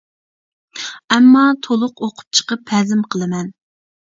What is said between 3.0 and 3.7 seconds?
قىلىمەن.